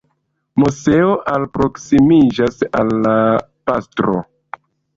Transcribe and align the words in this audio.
Moseo 0.61 1.11
alproksimiĝas 1.33 2.59
al 2.81 2.91
la 3.07 3.15
pastro. 3.71 4.21